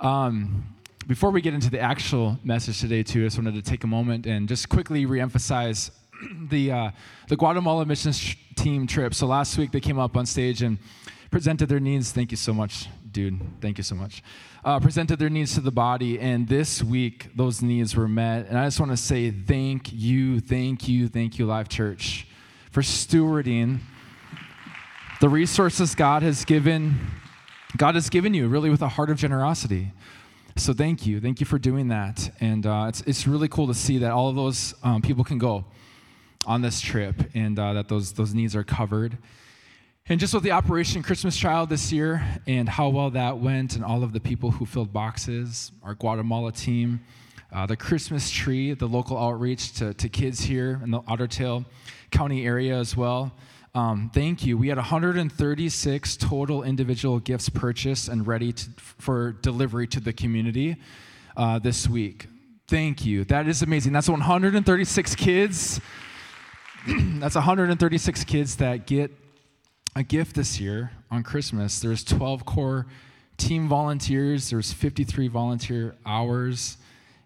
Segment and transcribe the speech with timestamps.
[0.00, 0.74] Um,
[1.08, 3.86] before we get into the actual message today, too, I just wanted to take a
[3.86, 5.90] moment and just quickly reemphasize
[6.50, 6.90] the uh,
[7.28, 9.14] the Guatemala missions team trip.
[9.14, 10.78] So last week they came up on stage and
[11.30, 12.12] presented their needs.
[12.12, 13.40] Thank you so much, dude.
[13.60, 14.22] Thank you so much.
[14.64, 18.46] Uh, presented their needs to the body, and this week those needs were met.
[18.48, 22.26] And I just want to say thank you, thank you, thank you, Live Church,
[22.70, 23.80] for stewarding
[25.20, 27.17] the resources God has given.
[27.76, 29.92] God has given you really with a heart of generosity.
[30.56, 31.20] So thank you.
[31.20, 32.30] Thank you for doing that.
[32.40, 35.38] And uh, it's, it's really cool to see that all of those um, people can
[35.38, 35.66] go
[36.46, 39.18] on this trip and uh, that those, those needs are covered.
[40.08, 43.84] And just with the Operation Christmas Child this year and how well that went, and
[43.84, 47.00] all of the people who filled boxes, our Guatemala team,
[47.52, 51.66] uh, the Christmas tree, the local outreach to, to kids here in the Ottertail
[52.10, 53.32] County area as well.
[53.78, 54.58] Um, thank you.
[54.58, 60.74] We had 136 total individual gifts purchased and ready to, for delivery to the community
[61.36, 62.26] uh, this week.
[62.66, 63.22] Thank you.
[63.26, 63.92] That is amazing.
[63.92, 65.80] That's 136 kids.
[66.88, 69.12] That's 136 kids that get
[69.94, 71.78] a gift this year on Christmas.
[71.78, 72.86] There's 12 core
[73.36, 74.50] team volunteers.
[74.50, 76.78] There's 53 volunteer hours.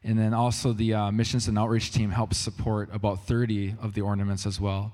[0.05, 4.03] And then also the uh, missions and outreach team helps support about 30 of the
[4.03, 4.93] ornaments as well.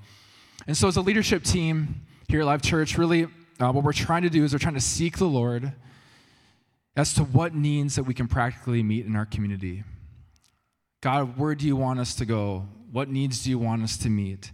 [0.69, 3.25] And so, as a leadership team here at Live Church, really
[3.59, 5.73] uh, what we're trying to do is we're trying to seek the Lord
[6.95, 9.83] as to what needs that we can practically meet in our community.
[11.01, 12.69] God, where do you want us to go?
[12.93, 14.53] What needs do you want us to meet?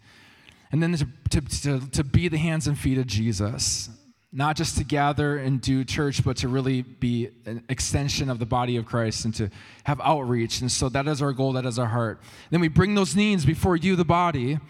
[0.70, 3.90] And then to, to, to, to be the hands and feet of Jesus,
[4.32, 8.46] not just to gather and do church, but to really be an extension of the
[8.46, 9.50] body of Christ and to
[9.82, 10.60] have outreach.
[10.60, 12.20] And so that is our goal, that is our heart.
[12.50, 14.60] Then we bring those needs before you, the body,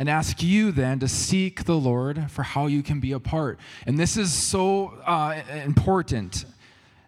[0.00, 3.60] and ask you then to seek the Lord for how you can be a part.
[3.86, 6.46] And this is so uh, important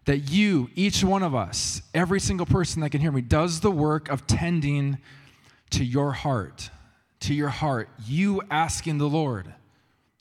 [0.05, 3.71] that you, each one of us, every single person that can hear me, does the
[3.71, 4.99] work of tending
[5.71, 6.69] to your heart,
[7.21, 7.89] to your heart.
[8.05, 9.55] You asking the Lord,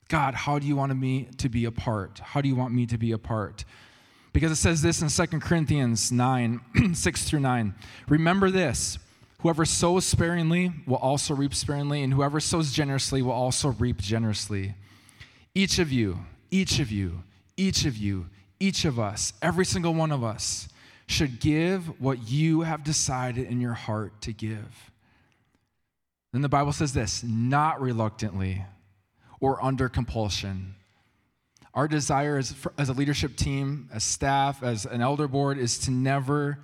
[0.08, 2.20] God, how do you want me to be a part?
[2.20, 3.66] How do you want me to be a part?
[4.32, 6.60] Because it says this in 2 Corinthians 9,
[6.94, 7.74] 6 through 9.
[8.08, 8.98] Remember this
[9.42, 14.74] Whoever sows sparingly will also reap sparingly, and whoever sows generously will also reap generously.
[15.52, 16.20] Each of you,
[16.52, 17.24] each of you,
[17.56, 18.26] each of you,
[18.60, 20.68] each of us, every single one of us,
[21.08, 24.92] should give what you have decided in your heart to give.
[26.32, 28.64] Then the Bible says this not reluctantly
[29.40, 30.76] or under compulsion.
[31.74, 35.90] Our desire as, as a leadership team, as staff, as an elder board is to
[35.90, 36.58] never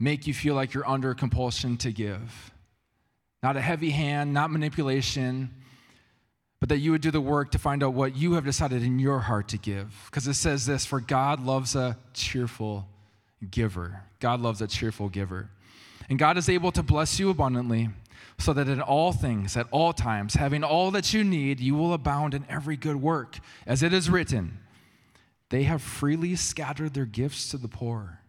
[0.00, 2.50] make you feel like you're under compulsion to give.
[3.42, 5.50] Not a heavy hand, not manipulation,
[6.58, 8.98] but that you would do the work to find out what you have decided in
[8.98, 9.94] your heart to give.
[10.06, 12.88] Because it says this For God loves a cheerful
[13.50, 14.02] giver.
[14.18, 15.50] God loves a cheerful giver.
[16.08, 17.90] And God is able to bless you abundantly
[18.38, 21.92] so that in all things, at all times, having all that you need, you will
[21.92, 23.38] abound in every good work.
[23.66, 24.58] As it is written,
[25.50, 28.19] they have freely scattered their gifts to the poor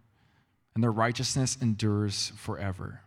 [0.74, 3.02] and their righteousness endures forever.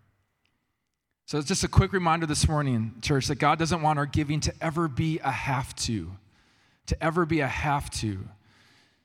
[1.26, 4.40] So it's just a quick reminder this morning, church, that God doesn't want our giving
[4.40, 6.10] to ever be a have to,
[6.86, 8.28] to ever be a have to.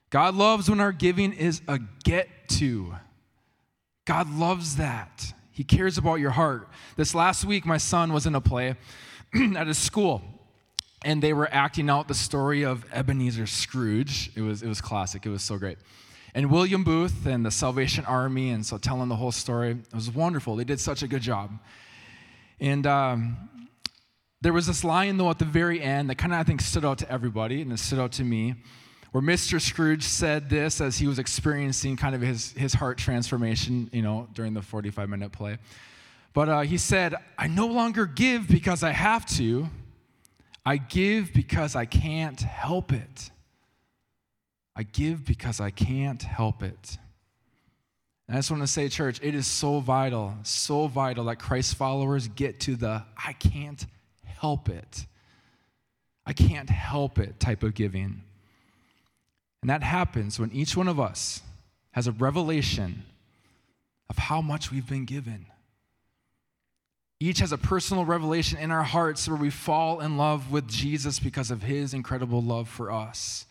[0.10, 2.96] God loves when our giving is a get to.
[4.04, 5.34] God loves that.
[5.52, 6.68] He cares about your heart.
[6.98, 8.76] This last week, my son was in a play
[9.56, 10.22] at his school,
[11.04, 14.32] and they were acting out the story of Ebenezer Scrooge.
[14.36, 15.78] It was, it was classic, it was so great
[16.34, 19.72] and William Booth and the Salvation Army, and so telling the whole story.
[19.72, 20.56] It was wonderful.
[20.56, 21.52] They did such a good job.
[22.60, 23.38] And um,
[24.42, 26.86] there was this line, though, at the very end that kind of, I think, stood
[26.86, 28.56] out to everybody, and it stood out to me,
[29.12, 29.60] where Mr.
[29.60, 34.28] Scrooge said this as he was experiencing kind of his, his heart transformation, you know,
[34.34, 35.58] during the 45 minute play.
[36.34, 39.68] But uh, he said, I no longer give because I have to,
[40.66, 43.32] I give because I can't help it.
[44.80, 46.98] I give because I can't help it.
[48.30, 51.76] And I just want to say, church, it is so vital, so vital that Christ
[51.76, 53.86] followers get to the I can't
[54.24, 55.06] help it.
[56.26, 58.22] I can't help it type of giving.
[59.62, 61.42] And that happens when each one of us
[61.92, 63.04] has a revelation
[64.10, 65.46] of how much we've been given.
[67.20, 71.20] Each has a personal revelation in our hearts where we fall in love with Jesus
[71.20, 73.46] because of his incredible love for us.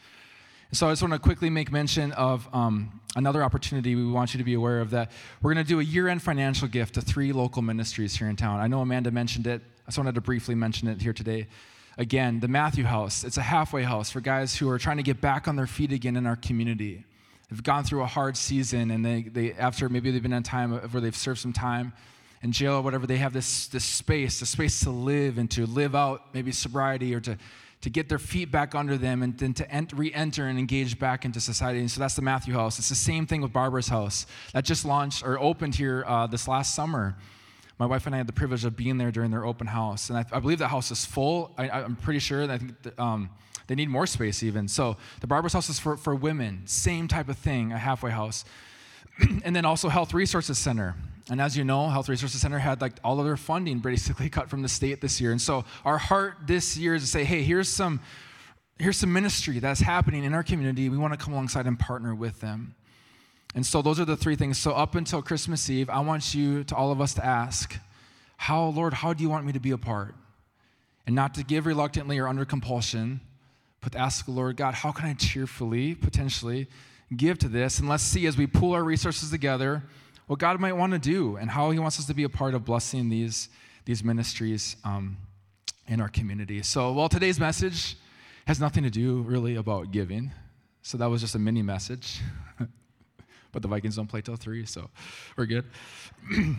[0.71, 4.39] So I just want to quickly make mention of um, another opportunity we want you
[4.39, 5.11] to be aware of that
[5.41, 8.61] we're going to do a year-end financial gift to three local ministries here in town.
[8.61, 9.63] I know Amanda mentioned it.
[9.63, 11.47] I just wanted to briefly mention it here today.
[11.97, 13.25] Again, the Matthew House.
[13.25, 15.91] It's a halfway house for guys who are trying to get back on their feet
[15.91, 17.07] again in our community.
[17.51, 20.73] They've gone through a hard season, and they, they after maybe they've been on time
[20.73, 21.95] where they've served some time
[22.43, 25.65] in jail or whatever, they have this, this space, the space to live and to
[25.65, 27.39] live out maybe sobriety or to,
[27.81, 31.25] to get their feet back under them and then to ent- re-enter and engage back
[31.25, 31.79] into society.
[31.79, 32.79] And so that's the Matthew House.
[32.79, 36.49] It's the same thing with Barbara's House that just launched or opened here uh, this
[36.49, 37.17] last summer.
[37.79, 40.19] My wife and I had the privilege of being there during their open house, and
[40.19, 41.55] I, I believe the house is full.
[41.57, 42.47] I, am pretty sure.
[42.47, 43.01] that I think.
[43.01, 43.31] Um,
[43.69, 44.67] they need more space, even.
[44.67, 48.45] So the Barber's House is for, for women, same type of thing, a halfway house.
[49.45, 50.97] and then also Health Resources Center.
[51.31, 54.49] And as you know, Health Resources Center had like all of their funding basically cut
[54.49, 55.31] from the state this year.
[55.31, 58.01] And so our heart this year is to say, hey, here's some
[58.79, 60.89] here's some ministry that's happening in our community.
[60.89, 62.77] We want to come alongside and partner with them.
[63.55, 64.57] And so those are the three things.
[64.57, 67.77] So up until Christmas Eve, I want you to all of us to ask,
[68.37, 70.15] how, Lord, how do you want me to be a part?
[71.07, 73.21] And not to give reluctantly or under compulsion,
[73.81, 76.69] but to ask the Lord God, how can I cheerfully, potentially,
[77.17, 77.81] give to this?
[77.81, 79.83] And let's see as we pool our resources together
[80.29, 82.55] what God might want to do and how He wants us to be a part
[82.55, 83.49] of blessing these,
[83.87, 85.17] these ministries um,
[85.89, 86.63] in our community.
[86.63, 87.97] So, well, today's message
[88.47, 90.31] has nothing to do really about giving.
[90.83, 92.21] So that was just a mini message.
[93.53, 94.91] but the Vikings don't play till three, so
[95.37, 95.65] we're good.
[96.31, 96.55] you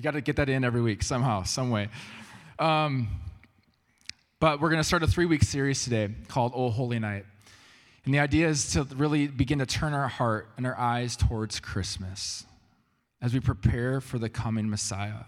[0.00, 1.88] got to get that in every week somehow, some way.
[2.58, 3.08] Um,
[4.38, 7.26] but we're going to start a three week series today called Oh Holy Night.
[8.06, 11.58] And the idea is to really begin to turn our heart and our eyes towards
[11.58, 12.44] Christmas
[13.20, 15.24] as we prepare for the coming Messiah.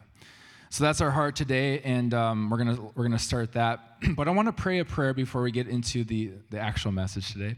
[0.71, 3.81] So that's our heart today, and um, we're going we're gonna start that.
[4.17, 7.33] but I want to pray a prayer before we get into the, the actual message
[7.33, 7.57] today.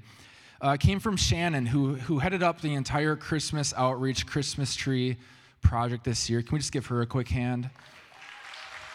[0.63, 5.19] Uh, came from Shannon, who, who headed up the entire Christmas outreach, Christmas tree
[5.61, 6.41] project this year.
[6.41, 7.69] Can we just give her a quick hand?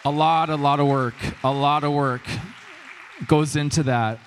[0.04, 1.14] A lot, a lot of work,
[1.44, 2.22] a lot of work
[3.28, 4.18] goes into that.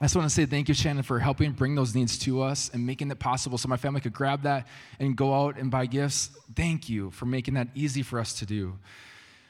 [0.00, 2.70] I just want to say thank you, Shannon, for helping bring those needs to us
[2.72, 4.68] and making it possible so my family could grab that
[5.00, 6.30] and go out and buy gifts.
[6.54, 8.78] Thank you for making that easy for us to do.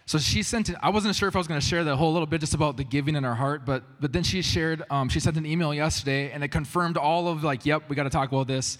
[0.06, 0.70] So she sent.
[0.82, 2.78] I wasn't sure if I was going to share that whole little bit just about
[2.78, 4.82] the giving in our heart, but but then she shared.
[4.88, 8.04] Um, she sent an email yesterday, and it confirmed all of like, yep, we got
[8.04, 8.78] to talk about this.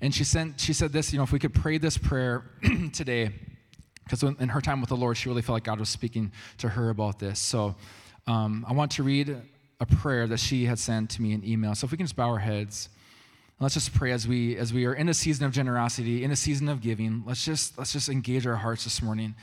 [0.00, 0.58] And she sent.
[0.58, 1.12] She said this.
[1.12, 2.50] You know, if we could pray this prayer
[2.92, 3.30] today
[4.02, 6.68] because in her time with the Lord, she really felt like God was speaking to
[6.68, 7.38] her about this.
[7.38, 7.76] So
[8.26, 9.40] um, I want to read
[9.80, 11.74] a prayer that she had sent to me in email.
[11.74, 12.88] So if we can just bow our heads.
[13.60, 16.36] Let's just pray as we as we are in a season of generosity, in a
[16.36, 17.22] season of giving.
[17.24, 19.36] Let's just let's just engage our hearts this morning.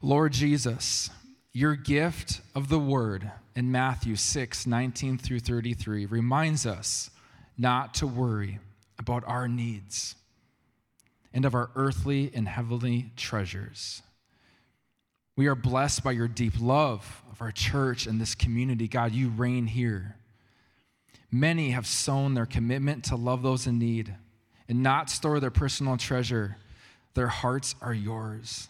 [0.00, 1.10] Lord Jesus,
[1.52, 7.10] your gift of the word in Matthew 6, 19 through 33 reminds us
[7.58, 8.58] not to worry
[8.98, 10.14] about our needs
[11.34, 14.02] and of our earthly and heavenly treasures.
[15.40, 18.86] We are blessed by your deep love of our church and this community.
[18.86, 20.16] God, you reign here.
[21.32, 24.14] Many have sown their commitment to love those in need
[24.68, 26.58] and not store their personal treasure.
[27.14, 28.68] Their hearts are yours.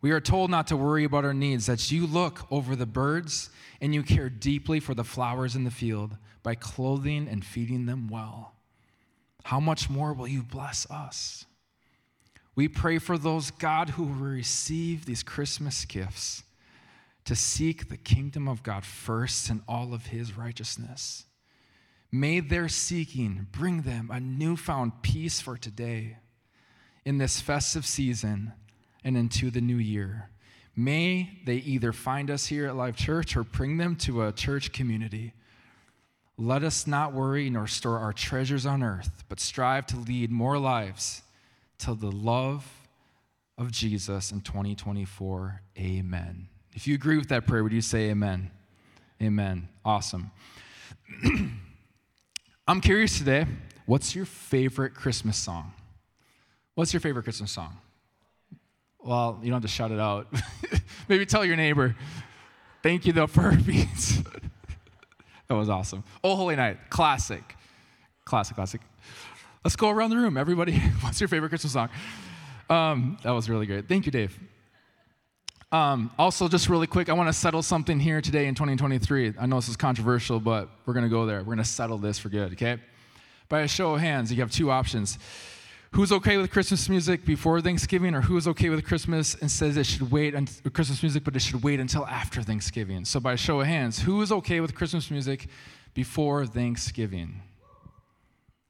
[0.00, 3.50] We are told not to worry about our needs, that you look over the birds
[3.80, 8.08] and you care deeply for the flowers in the field by clothing and feeding them
[8.08, 8.54] well.
[9.44, 11.45] How much more will you bless us?
[12.56, 16.42] We pray for those, God, who receive these Christmas gifts
[17.26, 21.26] to seek the kingdom of God first and all of his righteousness.
[22.10, 26.16] May their seeking bring them a newfound peace for today
[27.04, 28.54] in this festive season
[29.04, 30.30] and into the new year.
[30.74, 34.72] May they either find us here at Live Church or bring them to a church
[34.72, 35.34] community.
[36.38, 40.58] Let us not worry nor store our treasures on earth, but strive to lead more
[40.58, 41.22] lives
[41.78, 42.66] to the love
[43.58, 45.62] of Jesus in 2024.
[45.78, 46.48] Amen.
[46.72, 48.50] If you agree with that prayer, would you say amen?
[49.22, 49.68] Amen.
[49.84, 50.30] Awesome.
[52.68, 53.46] I'm curious today,
[53.86, 55.72] what's your favorite Christmas song?
[56.74, 57.78] What's your favorite Christmas song?
[58.98, 60.26] Well, you don't have to shout it out.
[61.08, 61.96] Maybe tell your neighbor.
[62.82, 64.18] Thank you, though, for beats.
[65.48, 66.04] that was awesome.
[66.22, 67.56] Oh, Holy Night, classic.
[68.24, 68.80] Classic, classic.
[69.66, 70.36] Let's go around the room.
[70.36, 71.88] Everybody, what's your favorite Christmas song?
[72.70, 73.88] Um, that was really great.
[73.88, 74.38] Thank you, Dave.
[75.72, 79.34] Um, also, just really quick, I want to settle something here today in 2023.
[79.36, 81.38] I know this is controversial, but we're going to go there.
[81.38, 82.78] We're going to settle this for good, okay?
[83.48, 85.18] By a show of hands, you have two options.
[85.90, 89.86] Who's okay with Christmas music before Thanksgiving, or who's okay with Christmas and says it
[89.86, 93.04] should wait until Christmas music, but it should wait until after Thanksgiving?
[93.04, 95.48] So, by a show of hands, who is okay with Christmas music
[95.92, 97.40] before Thanksgiving?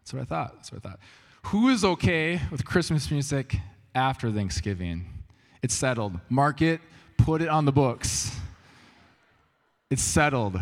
[0.06, 0.54] That's what I thought.
[0.54, 1.00] That's what I thought.
[1.46, 3.56] Who is okay with Christmas music
[3.92, 5.04] after Thanksgiving?
[5.64, 6.20] It's settled.
[6.28, 6.80] Mark it,
[7.18, 8.30] put it on the books.
[9.90, 10.60] It's settled.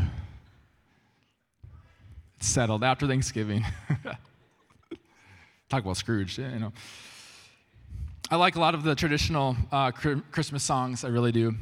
[2.38, 3.66] It's settled after Thanksgiving.
[5.68, 6.72] talk about Scrooge, you know.
[8.30, 11.04] I like a lot of the traditional uh, Christmas songs.
[11.04, 11.54] I really do.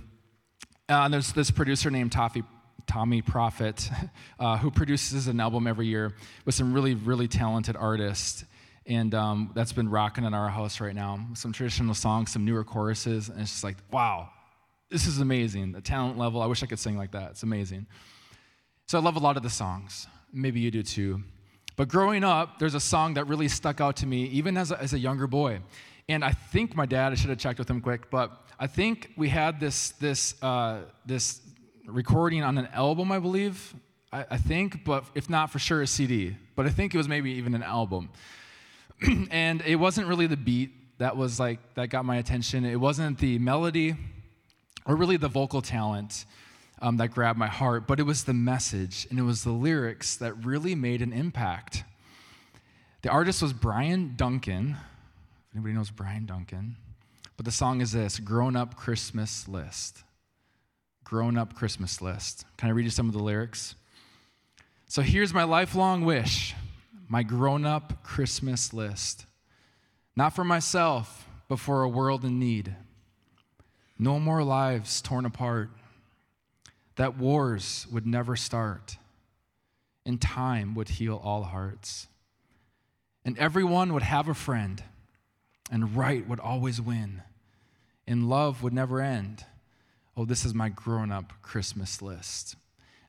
[0.88, 2.44] Uh, there's this producer named Toffee,
[2.86, 3.90] Tommee Profitt
[4.38, 8.44] uh, who produces an album every year with some really, really talented artists.
[8.86, 11.26] And um, that's been rocking in our house right now.
[11.34, 13.28] Some traditional songs, some newer choruses.
[13.28, 14.30] And it's just like, wow,
[14.90, 15.72] this is amazing.
[15.72, 17.32] The talent level, I wish I could sing like that.
[17.32, 17.86] It's amazing.
[18.86, 20.06] So I love a lot of the songs.
[20.32, 21.22] Maybe you do too.
[21.76, 24.80] But growing up, there's a song that really stuck out to me, even as a,
[24.80, 25.60] as a younger boy.
[26.08, 29.12] And I think my dad, I should have checked with him quick, but I think
[29.16, 31.40] we had this, this, uh, this
[31.86, 33.74] recording on an album, I believe.
[34.12, 36.36] I, I think, but if not for sure, a CD.
[36.54, 38.10] But I think it was maybe even an album.
[39.30, 42.64] and it wasn't really the beat that was like, that got my attention.
[42.64, 43.96] It wasn't the melody
[44.86, 46.24] or really the vocal talent
[46.80, 50.16] um, that grabbed my heart, but it was the message and it was the lyrics
[50.16, 51.84] that really made an impact.
[53.02, 54.76] The artist was Bryan Duncan.
[55.50, 56.76] If anybody knows Bryan Duncan?
[57.36, 60.04] But the song is this Grown Up Christmas List.
[61.04, 62.44] Grown Up Christmas List.
[62.56, 63.74] Can I read you some of the lyrics?
[64.86, 66.54] So here's my lifelong wish
[67.08, 69.26] my grown up Christmas list.
[70.16, 72.74] Not for myself, but for a world in need.
[73.98, 75.70] No more lives torn apart.
[76.96, 78.96] That wars would never start.
[80.06, 82.08] And time would heal all hearts.
[83.24, 84.82] And everyone would have a friend
[85.70, 87.22] and right would always win,
[88.06, 89.46] and love would never end.
[90.16, 92.56] Oh, this is my grown up Christmas list.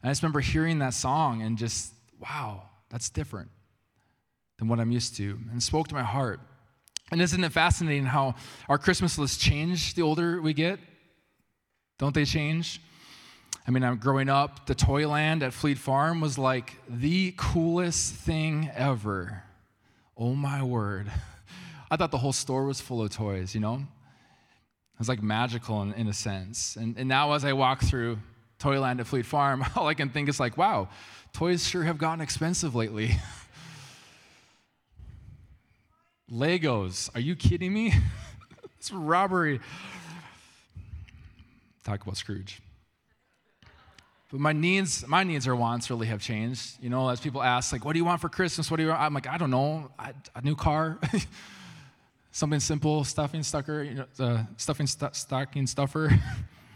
[0.01, 3.49] And I just remember hearing that song and just, wow, that's different
[4.59, 6.39] than what I'm used to, and spoke to my heart.
[7.11, 8.35] And isn't it fascinating how
[8.69, 10.79] our Christmas lists change the older we get?
[11.99, 12.81] Don't they change?
[13.67, 18.69] I mean, I'm growing up, the Toyland at Fleet Farm was like the coolest thing
[18.73, 19.43] ever.
[20.17, 21.11] Oh my word.
[21.91, 23.83] I thought the whole store was full of toys, you know?
[24.93, 26.75] It was like magical in, in a sense.
[26.75, 28.19] And, and now as I walk through
[28.59, 30.89] Toyland at Fleet Farm, all I can think is like, wow,
[31.33, 33.11] toys sure have gotten expensive lately.
[36.31, 37.93] Legos, are you kidding me?
[38.77, 39.59] it's robbery.
[41.83, 42.61] Talk about Scrooge.
[44.31, 46.81] But my needs, my needs or wants really have changed.
[46.81, 48.71] You know, as people ask, like, what do you want for Christmas?
[48.71, 49.01] What do you want?
[49.01, 49.91] I'm like, I don't know.
[49.99, 50.97] I, a new car.
[52.35, 56.09] Something simple, stuffing stucker, you know, uh, stuffing st- stocking stuffer.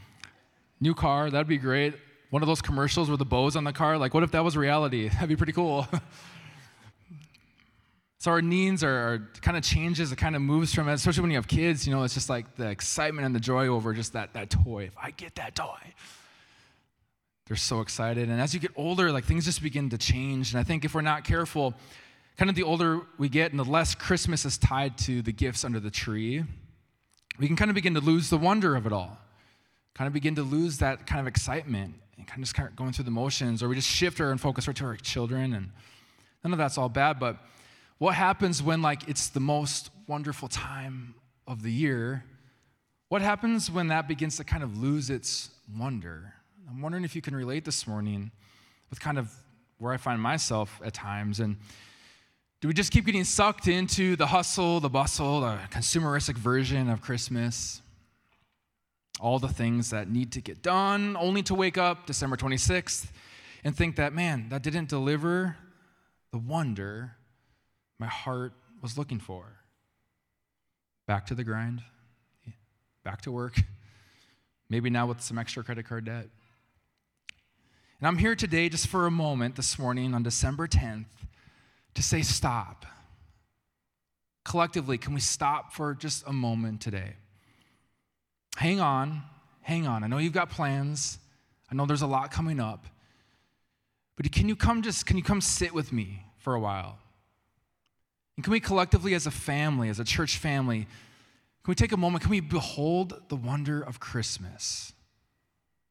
[0.79, 1.95] New car, that'd be great.
[2.29, 3.97] One of those commercials with the bows on the car.
[3.97, 5.09] Like, what if that was reality?
[5.13, 5.87] That'd be pretty cool.
[8.19, 10.11] so our needs are, are kind of changes.
[10.11, 11.87] It kind of moves from, especially when you have kids.
[11.87, 14.83] You know, it's just like the excitement and the joy over just that that toy.
[14.83, 15.79] If I get that toy,
[17.47, 18.29] they're so excited.
[18.29, 20.53] And as you get older, like things just begin to change.
[20.53, 21.73] And I think if we're not careful,
[22.37, 25.65] kind of the older we get and the less Christmas is tied to the gifts
[25.65, 26.43] under the tree,
[27.39, 29.17] we can kind of begin to lose the wonder of it all.
[29.95, 32.75] Kind of begin to lose that kind of excitement and kind of just kind of
[32.75, 35.53] going through the motions, or we just shift our and focus right to our children.
[35.53, 35.71] And
[36.43, 37.37] none of that's all bad, but
[37.97, 41.15] what happens when like it's the most wonderful time
[41.47, 42.23] of the year?
[43.09, 46.33] What happens when that begins to kind of lose its wonder?
[46.69, 48.31] I'm wondering if you can relate this morning
[48.89, 49.31] with kind of
[49.79, 51.39] where I find myself at times.
[51.39, 51.57] And
[52.67, 56.99] do we just keep getting sucked into the hustle, the bustle, the consumeristic version of
[56.99, 57.81] Christmas?
[59.21, 63.07] All the things that need to get done, only to wake up December 26th
[63.63, 65.55] and think that, man, that didn't deliver
[66.33, 67.13] the wonder
[67.99, 69.45] my heart was looking for.
[71.05, 71.81] Back to the grind,
[73.05, 73.61] back to work,
[74.69, 76.27] maybe now with some extra credit card debt.
[78.01, 81.05] And I'm here today just for a moment this morning on December 10th
[81.97, 82.85] to say stop.
[84.45, 87.15] Collectively, can we stop for just a moment today?
[88.55, 89.23] Hang on,
[89.61, 90.03] hang on.
[90.03, 91.17] I know you've got plans.
[91.71, 92.85] I know there's a lot coming up.
[94.15, 96.99] But can you come just can you come sit with me for a while?
[98.35, 101.97] And can we collectively as a family, as a church family, can we take a
[101.97, 102.21] moment?
[102.21, 104.93] Can we behold the wonder of Christmas?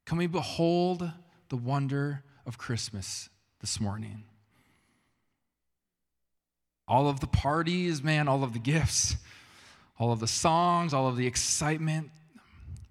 [0.04, 1.10] Can we behold
[1.48, 3.28] the wonder of Christmas
[3.60, 4.22] this morning?
[6.88, 9.16] All of the parties, man, all of the gifts,
[9.98, 12.10] all of the songs, all of the excitement.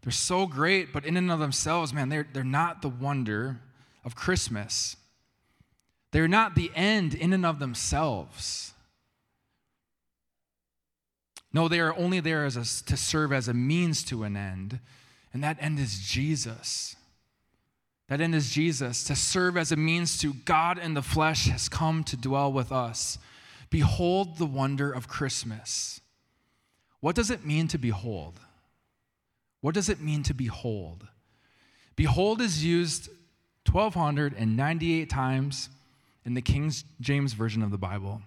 [0.02, 3.62] They're so great, but in and of themselves, man, they're, they're not the wonder
[4.04, 4.98] of Christmas.
[6.12, 8.74] They're not the end in and of themselves.
[11.52, 14.80] No, they are only there as a, to serve as a means to an end,
[15.34, 16.98] and that end is Jesus.
[18.10, 21.70] That end is Jesus, to serve as a means to God in the flesh has
[21.70, 23.18] come to dwell with us
[23.70, 26.02] Behold the wonder of Christmas.
[27.00, 28.40] What does it mean to behold?
[29.62, 31.08] What does it mean to behold?
[31.96, 33.10] Behold is used
[33.72, 35.70] 1,298 times
[36.26, 38.22] in the King James Version of the Bible.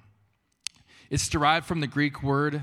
[1.10, 2.62] It's derived from the Greek word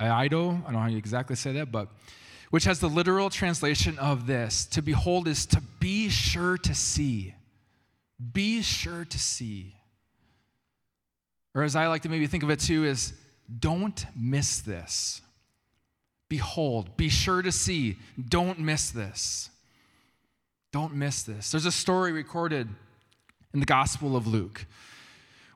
[0.00, 1.88] eido, I don't know how you exactly say that, but
[2.50, 7.34] which has the literal translation of this to behold is to be sure to see.
[8.32, 9.76] Be sure to see.
[11.54, 13.12] Or as I like to maybe think of it too, is
[13.58, 15.20] don't miss this.
[16.28, 19.50] Behold, be sure to see, don't miss this.
[20.72, 21.50] Don't miss this.
[21.50, 22.68] There's a story recorded
[23.52, 24.64] in the Gospel of Luke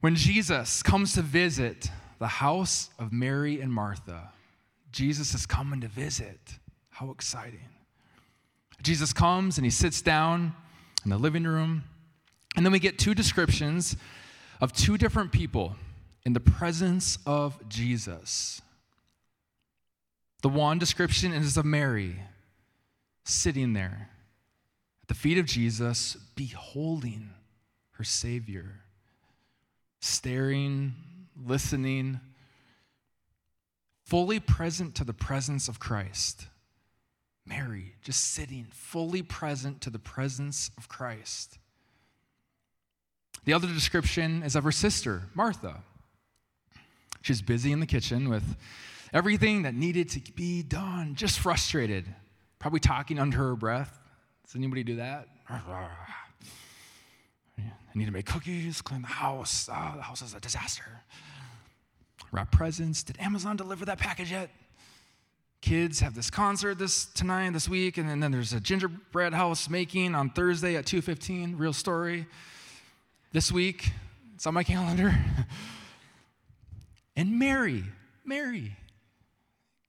[0.00, 4.30] when Jesus comes to visit the house of Mary and Martha.
[4.92, 6.38] Jesus is coming to visit.
[6.90, 7.68] How exciting.
[8.82, 10.54] Jesus comes and he sits down
[11.04, 11.84] in the living room.
[12.56, 13.96] And then we get two descriptions
[14.60, 15.76] of two different people
[16.26, 18.61] in the presence of Jesus.
[20.42, 22.16] The one description is of Mary
[23.25, 24.11] sitting there
[25.02, 27.30] at the feet of Jesus, beholding
[27.92, 28.80] her Savior,
[30.00, 30.95] staring,
[31.47, 32.18] listening,
[34.04, 36.49] fully present to the presence of Christ.
[37.47, 41.59] Mary, just sitting, fully present to the presence of Christ.
[43.45, 45.85] The other description is of her sister, Martha.
[47.26, 48.56] She's busy in the kitchen with
[49.12, 52.04] everything that needed to be done, just frustrated,
[52.61, 53.99] probably talking under her breath.
[54.45, 55.26] Does anybody do that?
[55.49, 55.88] I
[57.97, 59.68] need to make cookies, clean the house.
[59.68, 60.85] Oh, the house is a disaster.
[62.30, 63.02] Wrap presents.
[63.02, 64.49] Did Amazon deliver that package yet?
[65.61, 70.14] Kids have this concert this tonight, this week, and then there's a gingerbread house making
[70.14, 71.59] on Thursday at 2:15.
[71.59, 72.28] Real story.
[73.33, 73.90] This week,
[74.37, 75.12] it's on my calendar.
[77.16, 77.85] and Mary,
[78.25, 78.76] Mary,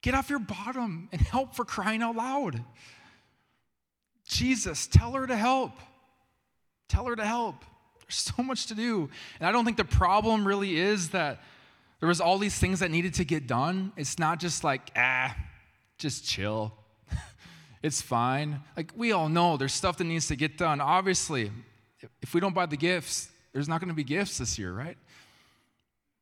[0.01, 2.63] get off your bottom and help for crying out loud.
[4.25, 5.73] Jesus, tell her to help.
[6.87, 7.63] Tell her to help.
[7.99, 9.09] There's so much to do.
[9.39, 11.41] And I don't think the problem really is that
[11.99, 13.91] there was all these things that needed to get done.
[13.97, 15.35] It's not just like, ah,
[15.97, 16.73] just chill.
[17.83, 18.61] it's fine.
[18.75, 20.79] Like we all know there's stuff that needs to get done.
[20.79, 21.51] Obviously,
[22.21, 24.97] if we don't buy the gifts, there's not going to be gifts this year, right?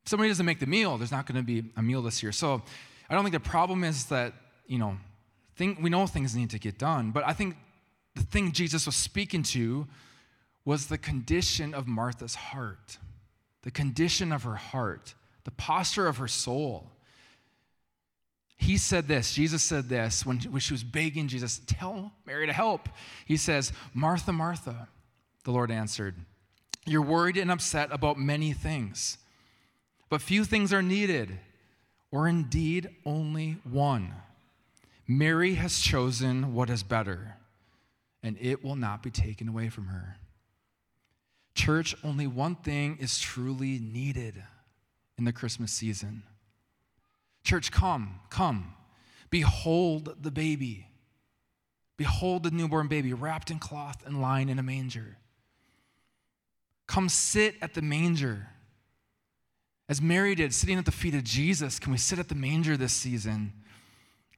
[0.06, 2.32] Somebody doesn't make the meal, there's not going to be a meal this year.
[2.32, 2.62] So
[3.10, 4.34] I don't think the problem is that,
[4.68, 4.98] you know,
[5.56, 7.56] thing, we know things need to get done, but I think
[8.15, 9.88] the thing Jesus was speaking to
[10.63, 12.98] was the condition of Martha's heart,
[13.62, 15.13] the condition of her heart,
[15.44, 16.91] the posture of her soul.
[18.58, 22.54] He said this, Jesus said this when, when she was begging Jesus, tell Mary to
[22.54, 22.89] help.
[23.26, 24.88] He says, Martha, Martha,
[25.44, 26.15] the Lord answered,
[26.86, 29.18] You're worried and upset about many things,
[30.10, 31.39] but few things are needed,
[32.12, 34.13] or indeed only one.
[35.08, 37.38] Mary has chosen what is better,
[38.24, 40.18] and it will not be taken away from her.
[41.54, 44.44] Church, only one thing is truly needed
[45.18, 46.24] in the Christmas season
[47.46, 48.74] Church, come, come.
[49.30, 50.88] Behold the baby.
[51.96, 55.18] Behold the newborn baby wrapped in cloth and lying in a manger.
[56.88, 58.50] Come sit at the manger.
[59.88, 62.76] As Mary did, sitting at the feet of Jesus, can we sit at the manger
[62.76, 63.54] this season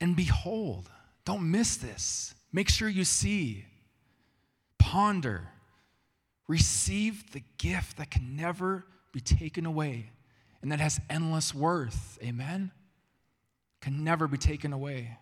[0.02, 0.90] and behold?
[1.26, 2.36] Don't miss this.
[2.52, 3.66] Make sure you see,
[4.78, 5.50] ponder,
[6.48, 10.12] receive the gift that can never be taken away
[10.62, 12.18] and that has endless worth.
[12.22, 12.72] Amen?
[13.82, 15.18] can never be taken away.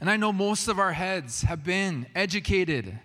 [0.00, 2.98] And I know most of our heads have been educated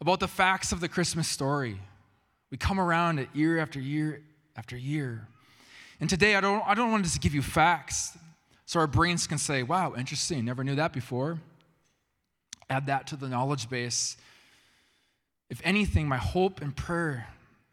[0.00, 1.80] about the facts of the Christmas story.
[2.50, 4.22] We come around it year after year
[4.56, 5.28] after year.
[6.00, 8.16] And today, I don't, I don't want to just give you facts
[8.66, 11.38] so our brains can say, wow, interesting, never knew that before.
[12.68, 14.16] Add that to the knowledge base.
[15.48, 17.28] If anything, my hope and prayer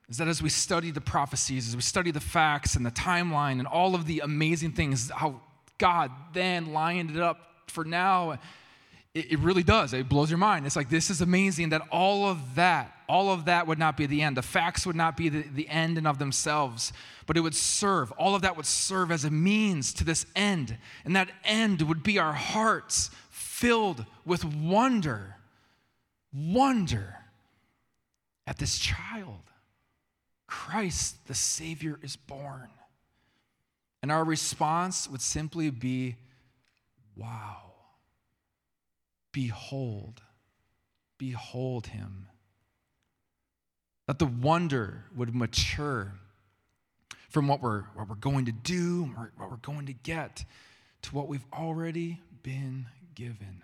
[0.07, 3.57] is that as we study the prophecies, as we study the facts and the timeline
[3.57, 5.41] and all of the amazing things, how
[5.79, 8.37] God then lined it up for now,
[9.13, 9.93] it, it, really does.
[9.93, 10.65] It blows your mind.
[10.65, 14.07] It's like, this is amazing that all of that, all of that would not be
[14.07, 14.37] the end.
[14.37, 16.91] The facts would not be the, the end in of themselves,
[17.27, 18.11] but it would serve.
[18.13, 20.77] All of that would serve as a means to this end.
[21.05, 25.35] And that end would be our hearts filled with wonder,
[26.33, 27.17] wonder
[28.47, 29.39] at this child
[30.47, 32.69] Christ, the Savior, is born.
[34.01, 36.15] And our response would simply be,
[37.15, 37.72] wow.
[39.33, 40.21] Behold,
[41.17, 42.27] behold him.
[44.07, 46.13] That the wonder would mature
[47.29, 49.05] from what we're, what we're going to do,
[49.37, 50.45] what we're going to get,
[51.01, 53.63] to what we've already been given.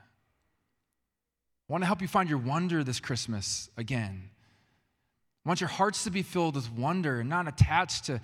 [1.69, 4.31] I want to help you find your wonder this Christmas again.
[5.45, 8.21] I want your hearts to be filled with wonder and not attached to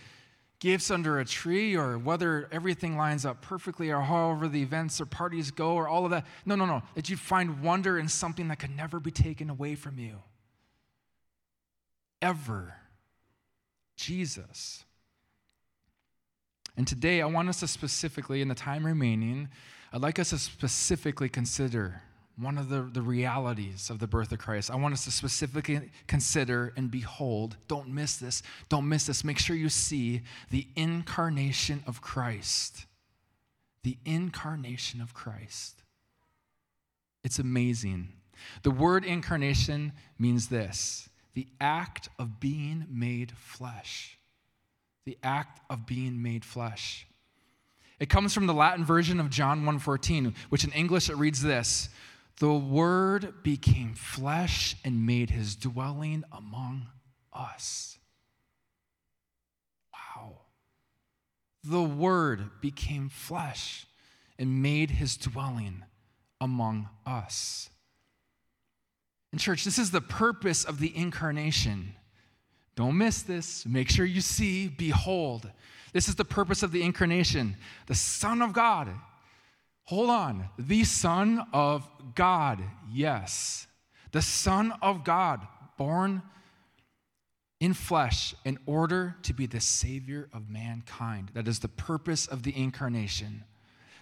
[0.59, 5.05] gifts under a tree or whether everything lines up perfectly or however the events or
[5.05, 6.25] parties go or all of that.
[6.45, 6.81] No, no, no.
[6.95, 10.17] That you'd find wonder in something that could never be taken away from you.
[12.21, 12.75] Ever.
[13.95, 14.83] Jesus.
[16.77, 19.49] And today, I want us to specifically, in the time remaining,
[19.93, 22.01] I'd like us to specifically consider
[22.37, 24.69] one of the, the realities of the birth of Christ.
[24.69, 29.23] I want us to specifically consider and behold, don't miss this, don't miss this.
[29.23, 30.21] Make sure you see
[30.51, 32.85] the incarnation of Christ.
[33.83, 35.83] The incarnation of Christ.
[37.23, 38.09] It's amazing.
[38.63, 44.17] The word incarnation means this the act of being made flesh.
[45.05, 47.07] The act of being made flesh.
[47.99, 51.89] It comes from the Latin version of John 1:14, which in English it reads this:
[52.37, 56.89] "The word became flesh and made his dwelling among
[57.31, 57.97] us."
[59.93, 60.41] Wow.
[61.63, 63.85] The word became flesh
[64.37, 65.83] and made his dwelling
[66.41, 67.69] among us.
[69.31, 71.95] And church, this is the purpose of the incarnation.
[72.75, 73.65] Don't miss this.
[73.65, 75.51] Make sure you see, behold,
[75.93, 77.55] this is the purpose of the incarnation.
[77.87, 78.89] The Son of God.
[79.85, 80.49] Hold on.
[80.57, 82.59] The Son of God.
[82.91, 83.67] Yes.
[84.11, 86.21] The Son of God, born
[87.59, 91.31] in flesh in order to be the Savior of mankind.
[91.33, 93.43] That is the purpose of the incarnation.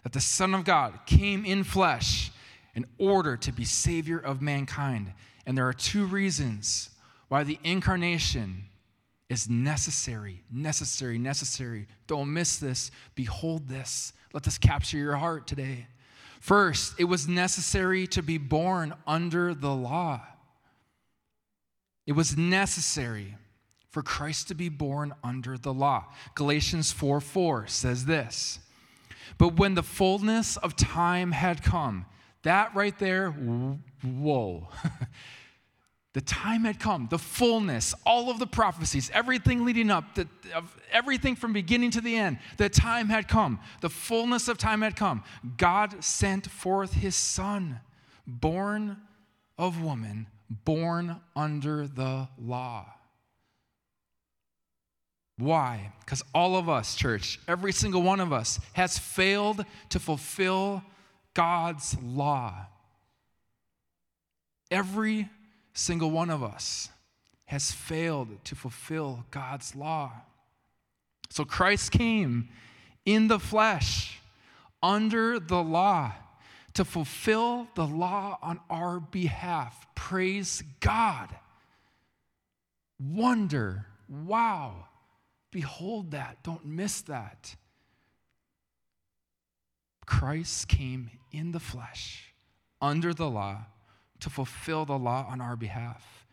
[0.04, 2.32] That the Son of God came in flesh
[2.76, 5.14] in order to be Savior of mankind.
[5.46, 6.90] And there are two reasons
[7.28, 8.66] why the incarnation
[9.34, 11.88] is necessary, necessary, necessary.
[12.08, 12.92] Don't miss this.
[13.16, 14.14] Behold this.
[14.32, 15.88] Let this capture your heart today.
[16.40, 20.22] First, it was necessary to be born under the law.
[22.06, 23.36] It was necessary
[23.90, 26.06] for Christ to be born under the law.
[26.36, 28.60] Galatians 4 4 says this.
[29.38, 32.06] But when the fullness of time had come,
[32.44, 34.68] that right there, whoa.
[36.14, 40.28] The time had come, the fullness, all of the prophecies, everything leading up, the,
[40.92, 42.38] everything from beginning to the end.
[42.58, 45.24] The time had come, the fullness of time had come.
[45.58, 47.80] God sent forth his son,
[48.28, 48.98] born
[49.58, 52.86] of woman, born under the law.
[55.38, 55.94] Why?
[56.02, 60.84] Because all of us, church, every single one of us, has failed to fulfill
[61.34, 62.68] God's law.
[64.70, 65.28] Every
[65.74, 66.90] single one of us
[67.46, 70.12] has failed to fulfill God's law.
[71.30, 72.50] So Christ came
[73.06, 74.20] in the flesh
[74.82, 76.14] under the law
[76.74, 79.88] to fulfill the law on our behalf.
[79.96, 81.30] Praise God.
[83.00, 83.86] Wonder.
[84.08, 84.88] Wow.
[85.52, 86.44] Behold that.
[86.44, 87.56] Don't miss that.
[90.06, 92.34] Christ came in the flesh
[92.82, 93.66] under the law
[94.24, 96.26] to fulfill the law on our behalf.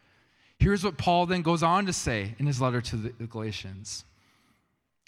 [0.59, 4.05] Here's what Paul then goes on to say in his letter to the Galatians.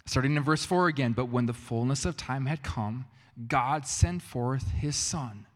[0.04, 3.06] Starting in verse 4 again, but when the fullness of time had come,
[3.46, 5.46] God sent forth his son,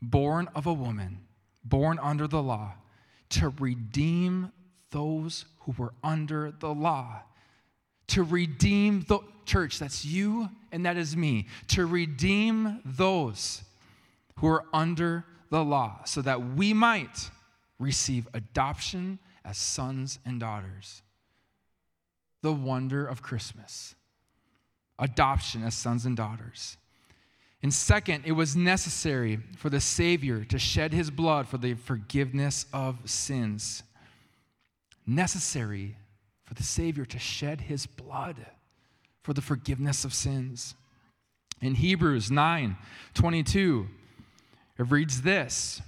[0.00, 1.20] born of a woman,
[1.64, 2.74] born under the law,
[3.30, 4.52] to redeem
[4.90, 7.22] those who were under the law.
[8.08, 11.48] To redeem the church, that's you and that is me.
[11.68, 13.62] To redeem those
[14.36, 17.30] who are under the law so that we might
[17.78, 21.02] receive adoption as sons and daughters.
[22.42, 23.94] The wonder of Christmas
[24.98, 26.76] adoption as sons and daughters.
[27.62, 32.66] And second, it was necessary for the Savior to shed his blood for the forgiveness
[32.72, 33.82] of sins.
[35.06, 35.96] Necessary
[36.44, 38.36] for the Savior to shed his blood
[39.22, 40.74] for the forgiveness of sins.
[41.60, 42.76] In Hebrews 9
[43.14, 43.88] 22,
[44.78, 45.82] it reads this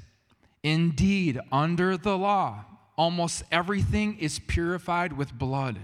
[0.63, 2.65] Indeed, under the law,
[2.97, 5.79] almost everything is purified with blood.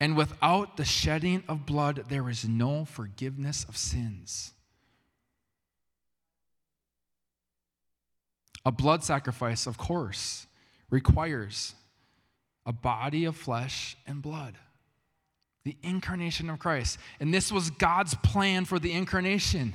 [0.00, 4.52] And without the shedding of blood, there is no forgiveness of sins.
[8.64, 10.46] A blood sacrifice, of course,
[10.90, 11.74] requires
[12.66, 14.58] a body of flesh and blood.
[15.64, 16.98] The incarnation of Christ.
[17.20, 19.72] And this was God's plan for the incarnation.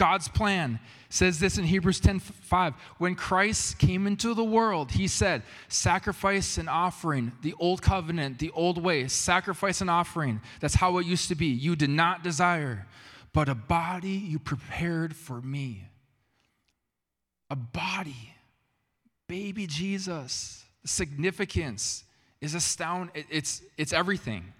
[0.00, 2.74] God's plan says this in Hebrews 10 5.
[2.96, 8.50] When Christ came into the world, he said, Sacrifice and offering, the old covenant, the
[8.52, 10.40] old way, sacrifice and offering.
[10.60, 11.48] That's how it used to be.
[11.48, 12.86] You did not desire,
[13.34, 15.84] but a body you prepared for me.
[17.50, 18.32] A body.
[19.28, 20.64] Baby Jesus.
[20.80, 22.04] The significance
[22.40, 23.26] is astounding.
[23.28, 24.54] It's, it's everything.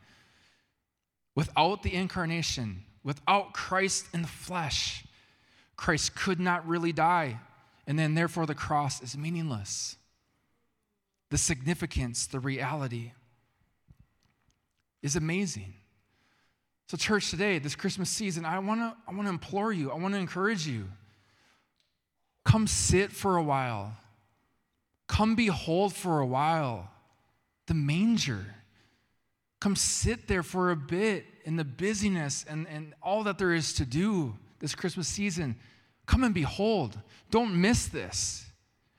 [1.34, 5.06] Without the incarnation, without Christ in the flesh,
[5.80, 7.40] Christ could not really die,
[7.86, 9.96] and then therefore the cross is meaningless.
[11.30, 13.12] The significance, the reality
[15.02, 15.72] is amazing.
[16.88, 20.66] So, church, today, this Christmas season, I wanna, I wanna implore you, I wanna encourage
[20.66, 20.84] you.
[22.44, 23.96] Come sit for a while.
[25.08, 26.90] Come behold for a while
[27.68, 28.54] the manger.
[29.60, 33.72] Come sit there for a bit in the busyness and, and all that there is
[33.74, 35.56] to do this Christmas season.
[36.06, 36.98] Come and behold.
[37.30, 38.46] Don't miss this.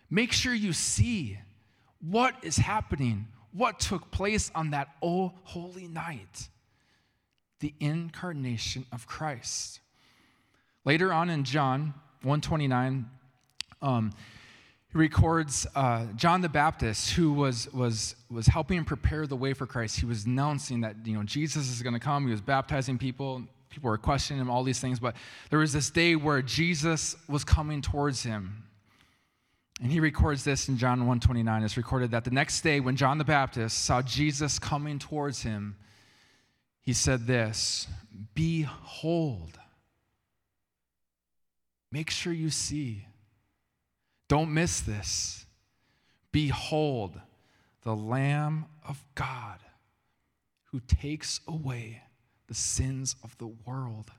[0.09, 1.39] Make sure you see
[2.01, 6.49] what is happening, what took place on that oh holy night
[7.61, 9.79] the incarnation of Christ.
[10.83, 11.93] Later on in John
[12.23, 13.09] 129,
[13.81, 14.11] um,
[14.91, 19.65] he records uh, John the Baptist, who was, was, was helping prepare the way for
[19.65, 19.99] Christ.
[19.99, 22.25] He was announcing that you know, Jesus is going to come.
[22.25, 23.43] He was baptizing people.
[23.71, 24.99] People were questioning him, all these things.
[24.99, 25.15] But
[25.49, 28.63] there was this day where Jesus was coming towards him.
[29.81, 31.63] And he records this in John 129.
[31.63, 35.75] It's recorded that the next day, when John the Baptist saw Jesus coming towards him,
[36.81, 37.87] he said this
[38.35, 39.57] Behold,
[41.91, 43.07] make sure you see
[44.31, 45.45] don't miss this.
[46.31, 47.19] Behold,
[47.83, 49.59] the Lamb of God
[50.67, 52.01] who takes away
[52.51, 54.11] the sins of the world.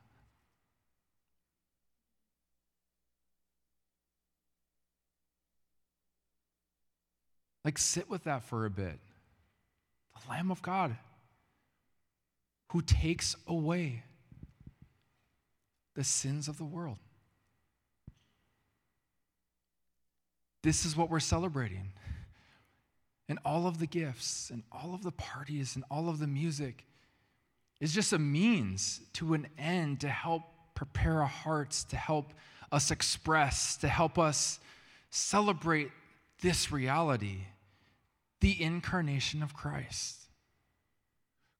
[7.63, 8.99] Like, sit with that for a bit.
[10.15, 10.97] The Lamb of God
[12.69, 14.03] who takes away
[15.95, 16.97] the sins of the world.
[20.63, 21.93] This is what we're celebrating.
[23.29, 26.87] And all of the gifts and all of the parties and all of the music
[27.83, 32.33] is just a means to an end to help prepare our hearts, to help
[32.71, 34.61] us express, to help us
[35.11, 35.91] celebrate
[36.41, 37.41] this reality
[38.41, 40.17] the incarnation of Christ.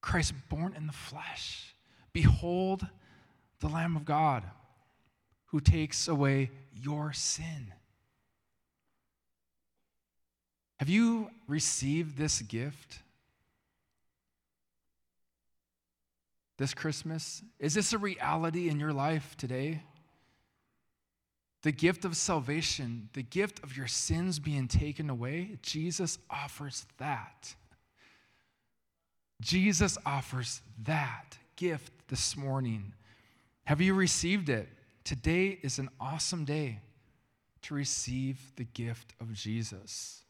[0.01, 1.75] Christ born in the flesh.
[2.13, 2.87] Behold
[3.59, 4.43] the Lamb of God
[5.47, 7.73] who takes away your sin.
[10.77, 13.02] Have you received this gift?
[16.57, 17.43] This Christmas?
[17.59, 19.83] Is this a reality in your life today?
[21.63, 27.55] The gift of salvation, the gift of your sins being taken away, Jesus offers that.
[29.41, 32.93] Jesus offers that gift this morning.
[33.65, 34.69] Have you received it?
[35.03, 36.79] Today is an awesome day
[37.63, 40.23] to receive the gift of Jesus.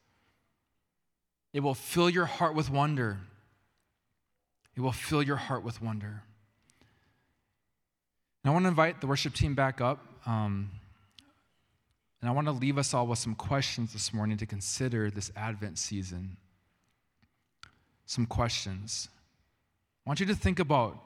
[1.52, 3.18] It will fill your heart with wonder.
[4.76, 6.22] It will fill your heart with wonder.
[8.42, 10.04] And I want to invite the worship team back up.
[10.26, 10.70] Um,
[12.20, 15.30] and I want to leave us all with some questions this morning to consider this
[15.36, 16.36] Advent season.
[18.06, 19.08] Some questions.
[20.04, 20.98] I want you to think about,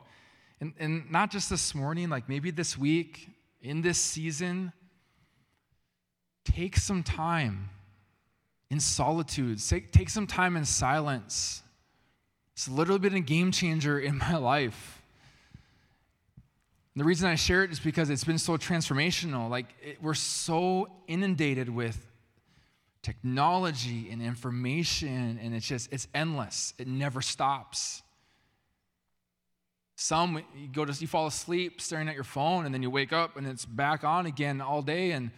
[0.61, 3.29] and, and not just this morning, like maybe this week,
[3.61, 4.73] in this season,
[6.45, 7.71] take some time
[8.71, 9.59] in solitude.
[9.65, 11.63] Take, take some time in silence.
[12.59, 15.01] It's literally been a game changer in my life.
[16.93, 19.49] And the reason I share it is because it's been so transformational.
[19.49, 22.05] Like, it, we're so inundated with
[23.01, 26.75] technology and information, and it's just, it's endless.
[26.79, 28.03] It never stops.
[29.95, 33.13] Some, you go to, you fall asleep staring at your phone, and then you wake
[33.13, 35.13] up and it's back on again all day.
[35.13, 35.31] And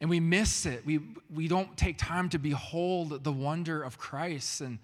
[0.00, 0.86] and we miss it.
[0.86, 1.00] We,
[1.34, 4.60] we don't take time to behold the wonder of Christ.
[4.60, 4.78] And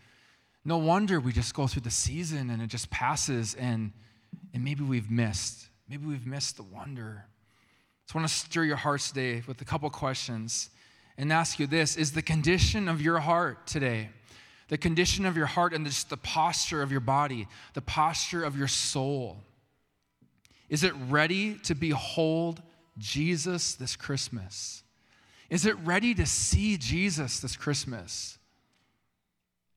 [0.64, 3.92] no wonder we just go through the season and it just passes, and,
[4.52, 5.66] and maybe we've missed.
[5.88, 7.24] Maybe we've missed the wonder.
[8.06, 10.70] So I want to stir your hearts today with a couple questions
[11.16, 14.10] and ask you this Is the condition of your heart today,
[14.68, 18.56] the condition of your heart and just the posture of your body, the posture of
[18.56, 19.38] your soul,
[20.70, 22.62] is it ready to behold
[22.96, 24.84] Jesus this Christmas?
[25.50, 28.38] Is it ready to see Jesus this Christmas?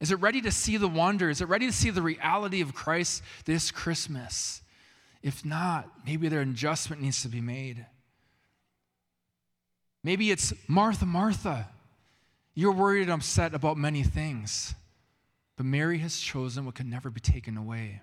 [0.04, 1.30] Is it ready to see the wonder?
[1.30, 4.62] Is it ready to see the reality of Christ this Christmas?
[5.22, 7.86] If not, maybe their adjustment needs to be made.
[10.04, 11.70] Maybe it's Martha, Martha.
[12.54, 14.76] You're worried and upset about many things,
[15.56, 18.02] but Mary has chosen what can never be taken away.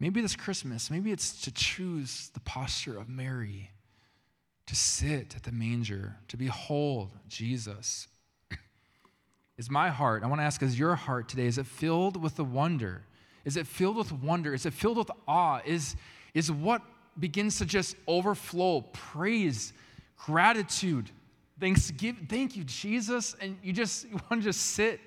[0.00, 3.72] Maybe this Christmas, maybe it's to choose the posture of Mary,
[4.64, 8.08] to sit at the manger, to behold Jesus.
[9.58, 12.36] Is my heart, I want to ask, is your heart today, is it filled with
[12.36, 13.02] the wonder?
[13.44, 14.54] Is it filled with wonder?
[14.54, 15.60] Is it filled with awe?
[15.64, 15.96] Is,
[16.32, 16.80] is what
[17.18, 19.72] begins to just overflow praise,
[20.16, 21.10] gratitude,
[21.58, 22.26] thanksgiving?
[22.28, 23.34] Thank you, Jesus.
[23.40, 25.00] And you just you want to just sit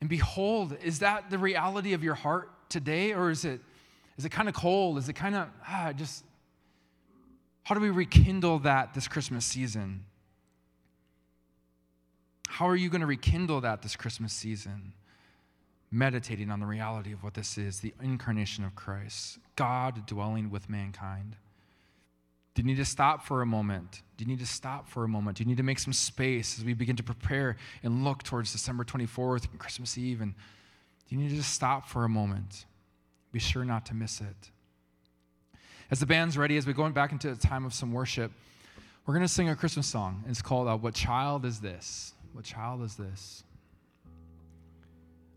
[0.00, 0.76] and behold.
[0.82, 3.12] Is that the reality of your heart today?
[3.12, 3.60] Or is it
[4.18, 4.98] is it kind of cold?
[4.98, 6.24] Is it kind of ah, just
[7.62, 10.04] how do we rekindle that this Christmas season?
[12.50, 14.92] How are you going to rekindle that this Christmas season?
[15.92, 20.68] Meditating on the reality of what this is the incarnation of Christ, God dwelling with
[20.68, 21.36] mankind.
[22.54, 24.02] Do you need to stop for a moment?
[24.16, 25.36] Do you need to stop for a moment?
[25.36, 28.50] Do you need to make some space as we begin to prepare and look towards
[28.50, 30.20] December 24th and Christmas Eve?
[30.20, 32.64] And do you need to just stop for a moment?
[33.30, 34.50] Be sure not to miss it.
[35.88, 38.32] As the band's ready, as we're going back into a time of some worship,
[39.06, 40.24] we're going to sing a Christmas song.
[40.28, 42.12] It's called uh, What Child Is This?
[42.32, 43.44] What Child Is This?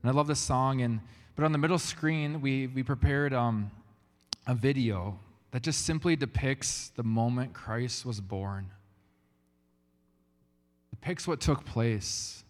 [0.01, 0.81] And I love this song.
[0.81, 0.99] And
[1.35, 3.71] but on the middle screen, we, we prepared um,
[4.45, 5.17] a video
[5.51, 8.69] that just simply depicts the moment Christ was born.
[10.91, 12.43] Depicts what took place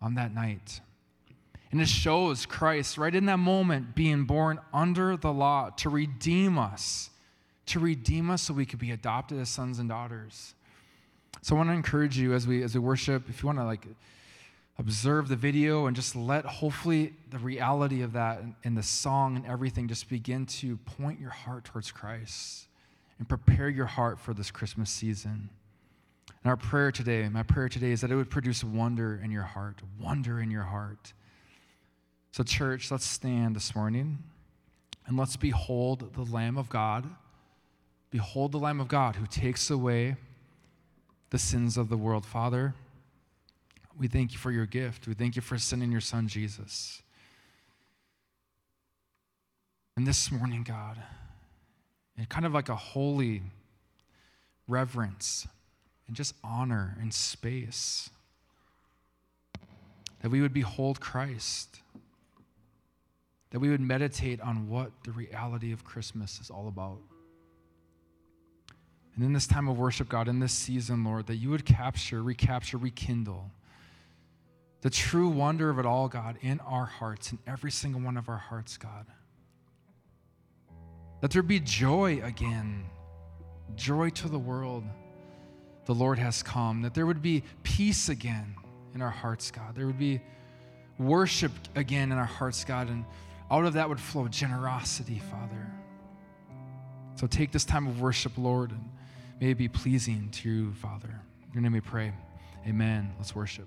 [0.00, 0.80] on that night.
[1.70, 6.58] And it shows Christ right in that moment being born under the law to redeem
[6.58, 7.10] us,
[7.66, 10.54] to redeem us so we could be adopted as sons and daughters.
[11.40, 13.64] So I want to encourage you as we as we worship, if you want to
[13.64, 13.86] like
[14.78, 19.46] observe the video and just let hopefully the reality of that in the song and
[19.46, 22.66] everything just begin to point your heart towards Christ
[23.18, 25.50] and prepare your heart for this Christmas season.
[26.42, 29.42] And our prayer today, my prayer today is that it would produce wonder in your
[29.42, 31.12] heart, wonder in your heart
[32.32, 34.18] so, church, let's stand this morning
[35.06, 37.04] and let's behold the Lamb of God.
[38.10, 40.16] Behold the Lamb of God who takes away
[41.32, 42.26] the sins of the world.
[42.26, 42.74] Father,
[43.98, 45.08] we thank you for your gift.
[45.08, 47.02] We thank you for sending your son, Jesus.
[49.96, 50.98] And this morning, God,
[52.16, 53.42] in kind of like a holy
[54.68, 55.48] reverence
[56.06, 58.10] and just honor and space,
[60.20, 61.80] that we would behold Christ
[63.52, 66.98] that we would meditate on what the reality of Christmas is all about.
[69.14, 72.22] And in this time of worship, God, in this season, Lord, that you would capture,
[72.22, 73.50] recapture, rekindle
[74.82, 78.28] the true wonder of it all, God, in our hearts, in every single one of
[78.28, 79.06] our hearts, God.
[81.20, 82.84] That there be joy again,
[83.76, 84.82] joy to the world.
[85.86, 86.82] The Lord has come.
[86.82, 88.56] That there would be peace again
[88.92, 89.76] in our hearts, God.
[89.76, 90.20] There would be
[90.98, 92.88] worship again in our hearts, God.
[92.88, 93.04] And
[93.52, 95.72] out of that would flow generosity, Father.
[97.14, 98.90] So take this time of worship, Lord, and
[99.42, 101.20] may it be pleasing to you, Father.
[101.48, 102.12] In your name we pray.
[102.64, 103.12] Amen.
[103.18, 103.66] Let's worship.